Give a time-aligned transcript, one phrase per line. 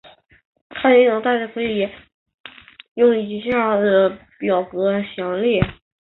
[0.67, 1.87] 它的内容大致可以
[2.95, 5.61] 用以下的表格详列。